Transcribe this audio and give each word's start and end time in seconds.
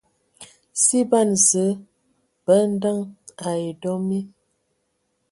Si 0.83 0.99
ban 1.09 1.29
Zǝə 1.47 1.65
bə 2.45 2.53
andəŋ 2.63 2.97
ai 3.47 3.63
dɔ 3.81 3.91
mi. 4.07 4.19